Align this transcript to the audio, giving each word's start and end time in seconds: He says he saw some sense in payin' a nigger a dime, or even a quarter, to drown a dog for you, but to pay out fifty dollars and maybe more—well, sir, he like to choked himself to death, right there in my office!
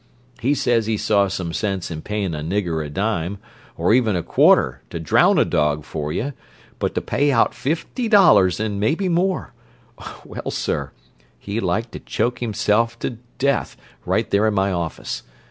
He 0.39 0.55
says 0.55 0.87
he 0.87 0.97
saw 0.97 1.27
some 1.27 1.53
sense 1.53 1.91
in 1.91 2.01
payin' 2.01 2.33
a 2.33 2.41
nigger 2.41 2.83
a 2.83 2.89
dime, 2.89 3.37
or 3.77 3.93
even 3.93 4.15
a 4.15 4.23
quarter, 4.23 4.81
to 4.89 4.99
drown 4.99 5.37
a 5.37 5.45
dog 5.45 5.85
for 5.85 6.11
you, 6.11 6.33
but 6.79 6.95
to 6.95 7.01
pay 7.01 7.31
out 7.31 7.53
fifty 7.53 8.07
dollars 8.07 8.59
and 8.59 8.79
maybe 8.79 9.07
more—well, 9.09 10.49
sir, 10.49 10.89
he 11.37 11.59
like 11.59 11.91
to 11.91 11.99
choked 11.99 12.39
himself 12.39 12.97
to 12.97 13.19
death, 13.37 13.77
right 14.03 14.27
there 14.31 14.47
in 14.47 14.55
my 14.55 14.71
office! 14.71 15.21